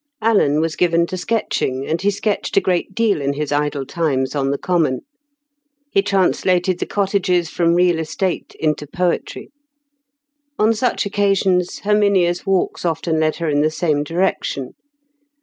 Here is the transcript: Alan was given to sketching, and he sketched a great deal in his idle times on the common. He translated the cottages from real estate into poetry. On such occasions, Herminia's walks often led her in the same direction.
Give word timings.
Alan 0.19 0.61
was 0.61 0.75
given 0.75 1.05
to 1.05 1.15
sketching, 1.15 1.85
and 1.85 2.01
he 2.01 2.09
sketched 2.09 2.57
a 2.57 2.59
great 2.59 2.95
deal 2.95 3.21
in 3.21 3.33
his 3.33 3.51
idle 3.51 3.85
times 3.85 4.33
on 4.33 4.49
the 4.49 4.57
common. 4.57 5.01
He 5.91 6.01
translated 6.01 6.79
the 6.79 6.87
cottages 6.87 7.51
from 7.51 7.75
real 7.75 7.99
estate 7.99 8.55
into 8.59 8.87
poetry. 8.87 9.51
On 10.57 10.73
such 10.73 11.05
occasions, 11.05 11.81
Herminia's 11.81 12.47
walks 12.47 12.83
often 12.83 13.19
led 13.19 13.35
her 13.35 13.47
in 13.47 13.61
the 13.61 13.69
same 13.69 14.03
direction. 14.03 14.73